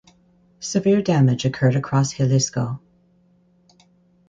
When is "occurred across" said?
1.45-2.13